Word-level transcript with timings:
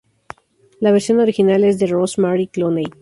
La 0.79 0.91
versión 0.91 1.19
original 1.19 1.63
es 1.63 1.77
de 1.77 1.85
Rosemary 1.85 2.47
Clooney. 2.47 2.85